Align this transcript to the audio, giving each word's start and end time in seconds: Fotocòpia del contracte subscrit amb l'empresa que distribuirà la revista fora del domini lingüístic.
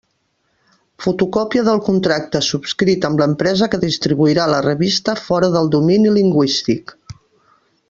Fotocòpia 1.03 1.65
del 1.67 1.81
contracte 1.89 2.41
subscrit 2.47 3.05
amb 3.11 3.21
l'empresa 3.23 3.69
que 3.75 3.81
distribuirà 3.85 4.49
la 4.55 4.63
revista 4.69 5.17
fora 5.27 5.51
del 5.59 5.71
domini 5.79 6.17
lingüístic. 6.19 6.97